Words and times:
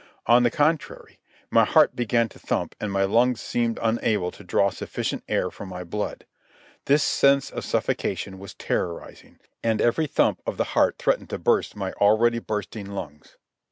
On 0.25 0.41
the 0.41 0.49
contrary, 0.49 1.19
my 1.51 1.63
heart 1.63 1.95
began 1.95 2.27
to 2.29 2.39
thump 2.39 2.73
and 2.81 2.91
my 2.91 3.03
lungs 3.03 3.39
seemed 3.39 3.77
unable 3.83 4.31
to 4.31 4.43
draw 4.43 4.71
sufficient 4.71 5.23
air 5.29 5.51
for 5.51 5.63
my 5.67 5.83
blood. 5.83 6.25
This 6.85 7.03
sense 7.03 7.51
of 7.51 7.63
suffocation 7.63 8.39
was 8.39 8.55
terrorizing, 8.55 9.37
and 9.63 9.79
every 9.79 10.07
thump 10.07 10.41
of 10.47 10.57
the 10.57 10.63
heart 10.73 10.97
threatened 10.97 11.29
to 11.29 11.37
burst 11.37 11.75
my 11.75 11.91
already 11.91 12.39
bursting 12.39 12.87
lungs. 12.95 13.37